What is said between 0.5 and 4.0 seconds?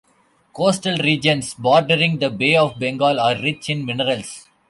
Coastal regions bordering the Bay of Bengal are rich in